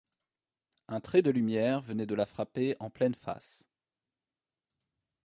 [0.87, 3.63] Un trait de lumière venait de la frapper en pleine face.